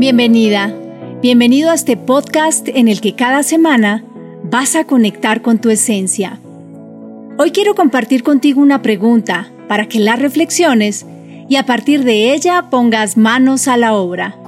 Bienvenida, 0.00 0.74
bienvenido 1.20 1.70
a 1.70 1.74
este 1.74 1.94
podcast 1.98 2.66
en 2.68 2.88
el 2.88 3.02
que 3.02 3.14
cada 3.14 3.42
semana 3.42 4.02
vas 4.42 4.74
a 4.74 4.84
conectar 4.84 5.42
con 5.42 5.58
tu 5.58 5.68
esencia. 5.68 6.40
Hoy 7.36 7.50
quiero 7.50 7.74
compartir 7.74 8.22
contigo 8.22 8.62
una 8.62 8.80
pregunta 8.80 9.52
para 9.68 9.88
que 9.88 9.98
la 9.98 10.16
reflexiones 10.16 11.04
y 11.50 11.56
a 11.56 11.66
partir 11.66 12.04
de 12.04 12.32
ella 12.32 12.70
pongas 12.70 13.18
manos 13.18 13.68
a 13.68 13.76
la 13.76 13.92
obra. 13.92 14.38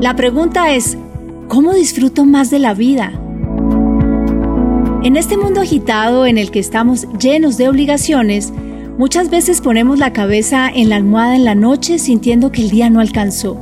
La 0.00 0.16
pregunta 0.16 0.74
es, 0.74 0.98
¿cómo 1.46 1.74
disfruto 1.74 2.24
más 2.24 2.50
de 2.50 2.58
la 2.58 2.74
vida? 2.74 3.12
En 5.04 5.16
este 5.16 5.36
mundo 5.36 5.60
agitado 5.60 6.26
en 6.26 6.36
el 6.36 6.50
que 6.50 6.58
estamos 6.58 7.06
llenos 7.16 7.58
de 7.58 7.68
obligaciones, 7.68 8.52
Muchas 8.98 9.30
veces 9.30 9.60
ponemos 9.60 10.00
la 10.00 10.12
cabeza 10.12 10.68
en 10.68 10.88
la 10.88 10.96
almohada 10.96 11.36
en 11.36 11.44
la 11.44 11.54
noche 11.54 12.00
sintiendo 12.00 12.50
que 12.50 12.62
el 12.62 12.70
día 12.70 12.90
no 12.90 12.98
alcanzó, 12.98 13.56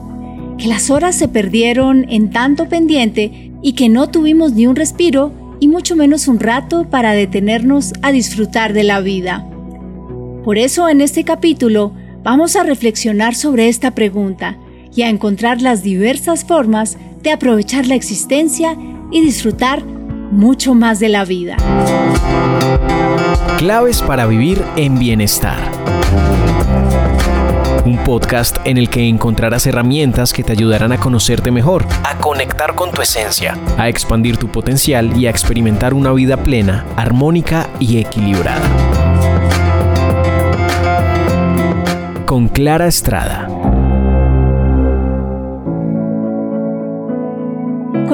que 0.57 0.67
las 0.67 0.89
horas 0.89 1.15
se 1.15 1.29
perdieron 1.29 2.07
en 2.09 2.31
tanto 2.31 2.71
pendiente 2.71 3.53
y 3.61 3.75
que 3.75 3.91
no 3.91 4.09
tuvimos 4.09 4.55
ni 4.55 4.67
un 4.67 4.77
respiro 4.77 5.33
y 5.61 5.69
mucho 5.69 5.95
menos 5.95 6.27
un 6.27 6.41
rato 6.41 6.89
para 6.89 7.13
detenernos 7.13 7.93
a 8.01 8.13
disfrutar 8.13 8.73
de 8.73 8.85
la 8.85 9.01
vida. 9.01 9.47
Por 10.43 10.57
eso 10.57 10.89
en 10.89 11.03
este 11.03 11.23
capítulo 11.23 11.93
vamos 12.23 12.57
a 12.57 12.63
reflexionar 12.63 13.35
sobre 13.35 13.69
esta 13.69 13.91
pregunta 13.91 14.57
y 14.95 15.03
a 15.03 15.11
encontrar 15.11 15.61
las 15.61 15.83
diversas 15.83 16.47
formas 16.47 16.97
de 17.23 17.31
aprovechar 17.31 17.87
la 17.87 17.95
existencia 17.95 18.75
y 19.13 19.21
disfrutar 19.21 19.83
mucho 20.31 20.75
más 20.75 21.01
de 21.01 21.09
la 21.09 21.25
vida. 21.25 21.57
Claves 23.59 24.03
para 24.03 24.27
vivir 24.27 24.63
en 24.77 24.99
bienestar. 24.99 25.59
Un 27.85 27.99
podcast 27.99 28.59
en 28.65 28.79
el 28.79 28.91
que 28.91 29.09
encontrarás 29.09 29.67
herramientas 29.67 30.33
que 30.33 30.43
te 30.43 30.53
ayudarán 30.53 30.93
a 30.93 30.99
conocerte 30.99 31.51
mejor, 31.51 31.87
a 32.03 32.19
conectar 32.19 32.75
con 32.75 32.91
tu 32.91 33.01
esencia, 33.01 33.57
a 33.79 33.89
expandir 33.89 34.37
tu 34.37 34.49
potencial 34.49 35.17
y 35.17 35.27
a 35.27 35.31
experimentar 35.31 35.95
una 35.95 36.13
vida 36.13 36.37
plena, 36.37 36.85
armónica 36.97 37.69
y 37.79 37.99
equilibrada. 37.99 38.61
Con 42.27 42.49
Clara 42.49 42.89
Estrada. 42.89 43.46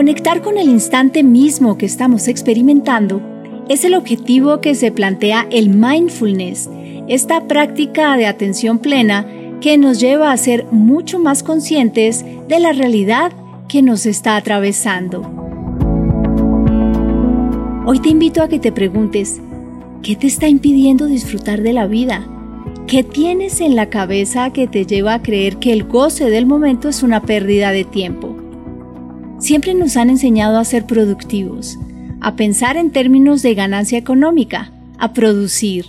Conectar 0.02 0.42
con 0.42 0.58
el 0.58 0.68
instante 0.68 1.22
mismo 1.22 1.78
que 1.78 1.86
estamos 1.86 2.26
experimentando 2.26 3.22
es 3.68 3.84
el 3.84 3.94
objetivo 3.94 4.60
que 4.60 4.74
se 4.74 4.90
plantea 4.90 5.46
el 5.52 5.68
mindfulness, 5.68 6.68
esta 7.06 7.46
práctica 7.46 8.16
de 8.16 8.26
atención 8.26 8.80
plena 8.80 9.24
que 9.60 9.78
nos 9.78 10.00
lleva 10.00 10.32
a 10.32 10.36
ser 10.36 10.66
mucho 10.72 11.20
más 11.20 11.44
conscientes 11.44 12.24
de 12.48 12.58
la 12.58 12.72
realidad 12.72 13.30
que 13.68 13.80
nos 13.80 14.04
está 14.04 14.34
atravesando. 14.34 15.22
Hoy 17.86 18.00
te 18.00 18.08
invito 18.08 18.42
a 18.42 18.48
que 18.48 18.58
te 18.58 18.72
preguntes, 18.72 19.40
¿qué 20.02 20.16
te 20.16 20.26
está 20.26 20.48
impidiendo 20.48 21.06
disfrutar 21.06 21.62
de 21.62 21.74
la 21.74 21.86
vida? 21.86 22.26
¿Qué 22.88 23.04
tienes 23.04 23.60
en 23.60 23.76
la 23.76 23.88
cabeza 23.88 24.52
que 24.52 24.66
te 24.66 24.84
lleva 24.84 25.14
a 25.14 25.22
creer 25.22 25.58
que 25.58 25.72
el 25.72 25.84
goce 25.84 26.28
del 26.28 26.44
momento 26.44 26.88
es 26.88 27.04
una 27.04 27.22
pérdida 27.22 27.70
de 27.70 27.84
tiempo? 27.84 28.31
Siempre 29.42 29.74
nos 29.74 29.96
han 29.96 30.08
enseñado 30.08 30.56
a 30.56 30.64
ser 30.64 30.86
productivos, 30.86 31.76
a 32.20 32.36
pensar 32.36 32.76
en 32.76 32.92
términos 32.92 33.42
de 33.42 33.54
ganancia 33.54 33.98
económica, 33.98 34.70
a 35.00 35.12
producir. 35.12 35.86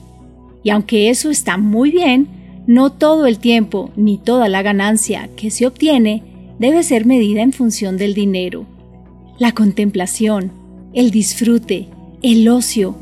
Y 0.63 0.71
aunque 0.71 1.11
eso 1.11 1.29
está 1.29 1.57
muy 1.57 1.91
bien, 1.91 2.27
no 2.65 2.91
todo 2.91 3.27
el 3.27 3.37
tiempo 3.37 3.91
ni 3.95 4.17
toda 4.17 4.49
la 4.49 4.63
ganancia 4.63 5.29
que 5.35 5.51
se 5.51 5.67
obtiene 5.67 6.23
debe 6.57 6.81
ser 6.81 7.05
medida 7.05 7.43
en 7.43 7.53
función 7.53 7.95
del 7.95 8.15
dinero. 8.15 8.65
La 9.37 9.51
contemplación, 9.51 10.51
el 10.91 11.11
disfrute, 11.11 11.89
el 12.23 12.49
ocio, 12.49 12.95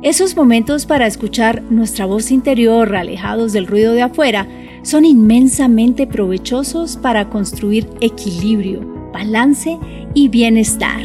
esos 0.00 0.34
momentos 0.34 0.86
para 0.86 1.06
escuchar 1.06 1.62
nuestra 1.68 2.06
voz 2.06 2.30
interior 2.30 2.96
alejados 2.96 3.52
del 3.52 3.66
ruido 3.66 3.92
de 3.92 4.00
afuera 4.00 4.48
son 4.82 5.04
inmensamente 5.04 6.06
provechosos 6.06 6.96
para 6.96 7.28
construir 7.28 7.86
equilibrio, 8.00 8.99
balance 9.20 9.78
y 10.14 10.28
bienestar. 10.28 11.02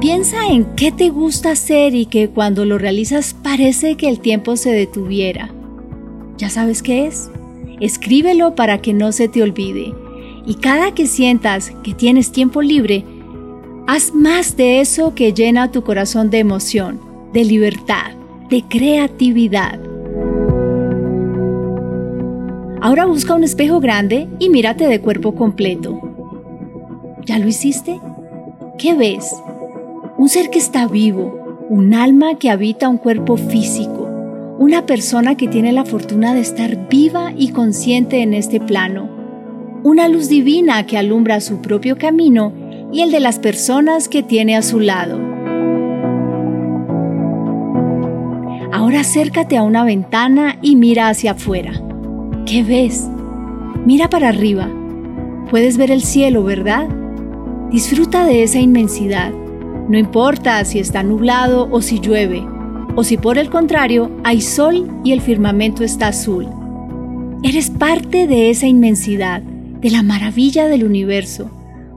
Piensa 0.00 0.48
en 0.48 0.64
qué 0.74 0.90
te 0.90 1.10
gusta 1.10 1.52
hacer 1.52 1.94
y 1.94 2.06
que 2.06 2.28
cuando 2.28 2.64
lo 2.64 2.78
realizas 2.78 3.34
parece 3.34 3.96
que 3.96 4.08
el 4.08 4.18
tiempo 4.18 4.56
se 4.56 4.72
detuviera. 4.72 5.50
¿Ya 6.36 6.48
sabes 6.48 6.82
qué 6.82 7.06
es? 7.06 7.30
Escríbelo 7.80 8.54
para 8.56 8.78
que 8.78 8.92
no 8.92 9.12
se 9.12 9.28
te 9.28 9.42
olvide. 9.42 9.94
Y 10.46 10.54
cada 10.54 10.94
que 10.94 11.06
sientas 11.06 11.70
que 11.84 11.94
tienes 11.94 12.32
tiempo 12.32 12.60
libre, 12.60 13.04
haz 13.86 14.12
más 14.12 14.56
de 14.56 14.80
eso 14.80 15.14
que 15.14 15.32
llena 15.32 15.70
tu 15.70 15.84
corazón 15.84 16.30
de 16.30 16.38
emoción, 16.38 16.98
de 17.32 17.44
libertad, 17.44 18.12
de 18.48 18.62
creatividad. 18.62 19.89
Ahora 22.80 23.06
busca 23.06 23.34
un 23.34 23.44
espejo 23.44 23.80
grande 23.80 24.28
y 24.38 24.48
mírate 24.48 24.86
de 24.86 25.00
cuerpo 25.00 25.34
completo. 25.34 26.00
¿Ya 27.26 27.38
lo 27.38 27.46
hiciste? 27.46 28.00
¿Qué 28.78 28.94
ves? 28.94 29.30
un 30.20 30.28
ser 30.28 30.50
que 30.50 30.58
está 30.58 30.86
vivo, 30.86 31.56
un 31.70 31.94
alma 31.94 32.34
que 32.34 32.50
habita 32.50 32.90
un 32.90 32.98
cuerpo 32.98 33.38
físico, 33.38 34.06
una 34.58 34.84
persona 34.84 35.34
que 35.34 35.48
tiene 35.48 35.72
la 35.72 35.86
fortuna 35.86 36.34
de 36.34 36.40
estar 36.40 36.90
viva 36.90 37.32
y 37.34 37.52
consciente 37.52 38.20
en 38.20 38.34
este 38.34 38.60
plano, 38.60 39.08
una 39.82 40.06
luz 40.06 40.28
divina 40.28 40.84
que 40.84 40.98
alumbra 40.98 41.40
su 41.40 41.62
propio 41.62 41.96
camino 41.96 42.52
y 42.92 43.00
el 43.00 43.10
de 43.10 43.20
las 43.20 43.38
personas 43.38 44.10
que 44.10 44.22
tiene 44.22 44.58
a 44.58 44.60
su 44.60 44.78
lado. 44.78 45.18
Ahora 48.70 49.00
acércate 49.00 49.56
a 49.56 49.62
una 49.62 49.84
ventana 49.84 50.58
y 50.60 50.76
mira 50.76 51.08
hacia 51.08 51.30
afuera. 51.30 51.82
¿Qué 52.46 52.62
ves? 52.62 53.08
Mira 53.84 54.08
para 54.08 54.28
arriba. 54.28 54.68
Puedes 55.50 55.76
ver 55.76 55.90
el 55.90 56.02
cielo, 56.02 56.44
¿verdad? 56.44 56.88
Disfruta 57.70 58.24
de 58.24 58.42
esa 58.42 58.58
inmensidad 58.58 59.32
no 59.90 59.98
importa 59.98 60.64
si 60.64 60.78
está 60.78 61.02
nublado 61.02 61.68
o 61.68 61.82
si 61.82 61.98
llueve, 61.98 62.46
o 62.94 63.02
si 63.02 63.16
por 63.16 63.38
el 63.38 63.50
contrario 63.50 64.08
hay 64.22 64.40
sol 64.40 64.88
y 65.02 65.10
el 65.10 65.20
firmamento 65.20 65.82
está 65.82 66.06
azul. 66.06 66.46
Eres 67.42 67.70
parte 67.70 68.28
de 68.28 68.50
esa 68.50 68.68
inmensidad, 68.68 69.42
de 69.42 69.90
la 69.90 70.04
maravilla 70.04 70.68
del 70.68 70.84
universo. 70.84 71.50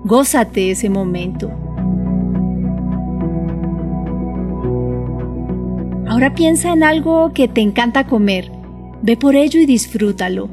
Gózate 0.06 0.72
ese 0.72 0.90
momento. 0.90 1.52
Ahora 6.08 6.34
piensa 6.34 6.74
en 6.74 6.82
algo 6.82 7.32
que 7.32 7.48
te 7.48 7.62
encanta 7.62 8.08
comer. 8.08 8.52
Ve 9.04 9.16
por 9.16 9.36
ello 9.36 9.60
y 9.60 9.68
disfrútalo. 9.68 10.50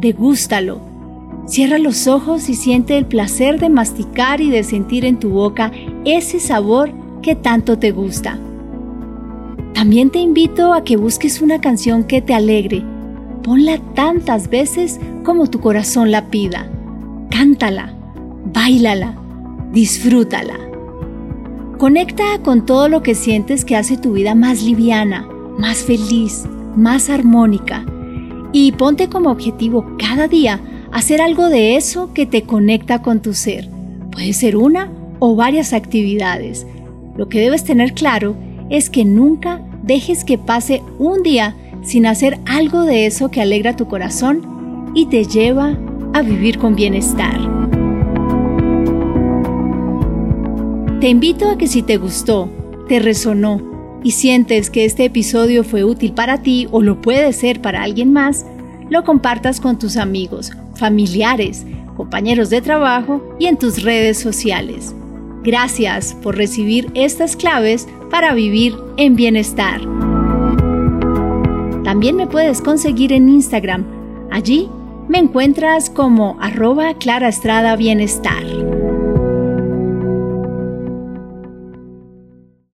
Degústalo 0.00 0.88
Cierra 1.48 1.78
los 1.78 2.08
ojos 2.08 2.50
y 2.50 2.54
siente 2.54 2.98
el 2.98 3.06
placer 3.06 3.58
de 3.58 3.70
masticar 3.70 4.42
y 4.42 4.50
de 4.50 4.62
sentir 4.62 5.06
en 5.06 5.18
tu 5.18 5.30
boca 5.30 5.72
ese 6.04 6.40
sabor 6.40 6.92
que 7.22 7.34
tanto 7.34 7.78
te 7.78 7.90
gusta. 7.90 8.38
También 9.72 10.10
te 10.10 10.18
invito 10.18 10.74
a 10.74 10.84
que 10.84 10.98
busques 10.98 11.40
una 11.40 11.58
canción 11.58 12.04
que 12.04 12.20
te 12.20 12.34
alegre. 12.34 12.84
Ponla 13.42 13.78
tantas 13.94 14.50
veces 14.50 15.00
como 15.24 15.46
tu 15.46 15.60
corazón 15.60 16.10
la 16.10 16.26
pida. 16.28 16.70
Cántala, 17.30 17.94
bailala, 18.52 19.16
disfrútala. 19.72 20.58
Conecta 21.78 22.42
con 22.42 22.66
todo 22.66 22.90
lo 22.90 23.02
que 23.02 23.14
sientes 23.14 23.64
que 23.64 23.74
hace 23.74 23.96
tu 23.96 24.12
vida 24.12 24.34
más 24.34 24.62
liviana, 24.62 25.26
más 25.56 25.78
feliz, 25.78 26.44
más 26.78 27.10
armónica. 27.10 27.84
Y 28.52 28.72
ponte 28.72 29.08
como 29.08 29.30
objetivo 29.30 29.84
cada 29.98 30.28
día 30.28 30.60
hacer 30.92 31.20
algo 31.20 31.48
de 31.48 31.76
eso 31.76 32.12
que 32.14 32.24
te 32.24 32.42
conecta 32.42 33.02
con 33.02 33.20
tu 33.20 33.34
ser. 33.34 33.68
Puede 34.10 34.32
ser 34.32 34.56
una 34.56 34.90
o 35.18 35.36
varias 35.36 35.72
actividades. 35.72 36.66
Lo 37.16 37.28
que 37.28 37.40
debes 37.40 37.64
tener 37.64 37.92
claro 37.92 38.36
es 38.70 38.88
que 38.88 39.04
nunca 39.04 39.62
dejes 39.82 40.24
que 40.24 40.38
pase 40.38 40.82
un 40.98 41.22
día 41.22 41.56
sin 41.82 42.06
hacer 42.06 42.38
algo 42.46 42.84
de 42.84 43.06
eso 43.06 43.30
que 43.30 43.40
alegra 43.40 43.76
tu 43.76 43.86
corazón 43.86 44.92
y 44.94 45.06
te 45.06 45.24
lleva 45.24 45.78
a 46.14 46.22
vivir 46.22 46.58
con 46.58 46.74
bienestar. 46.74 47.38
Te 51.00 51.08
invito 51.08 51.48
a 51.48 51.56
que 51.56 51.68
si 51.68 51.82
te 51.82 51.96
gustó, 51.96 52.50
te 52.88 52.98
resonó 52.98 53.77
y 54.08 54.12
sientes 54.12 54.70
que 54.70 54.86
este 54.86 55.04
episodio 55.04 55.62
fue 55.64 55.84
útil 55.84 56.14
para 56.14 56.40
ti 56.40 56.66
o 56.70 56.80
lo 56.80 57.02
puede 57.02 57.30
ser 57.34 57.60
para 57.60 57.82
alguien 57.82 58.10
más, 58.10 58.46
lo 58.88 59.04
compartas 59.04 59.60
con 59.60 59.78
tus 59.78 59.98
amigos 59.98 60.50
familiares, 60.76 61.66
compañeros 61.94 62.48
de 62.48 62.62
trabajo 62.62 63.22
y 63.38 63.48
en 63.48 63.58
tus 63.58 63.82
redes 63.82 64.18
sociales. 64.18 64.94
Gracias 65.42 66.14
por 66.22 66.38
recibir 66.38 66.90
estas 66.94 67.36
claves 67.36 67.86
para 68.10 68.32
vivir 68.32 68.74
en 68.96 69.14
bienestar. 69.14 69.82
También 71.84 72.16
me 72.16 72.26
puedes 72.26 72.62
conseguir 72.62 73.12
en 73.12 73.28
Instagram. 73.28 73.84
Allí 74.30 74.70
Me 75.06 75.18
encuentras 75.18 75.90
como 75.90 76.38
arroba 76.40 76.94
Clara 76.94 77.28
Estrada 77.28 77.76
Bienestar. 77.76 78.87